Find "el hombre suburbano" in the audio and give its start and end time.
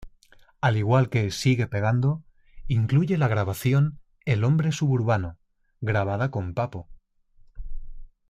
4.25-5.37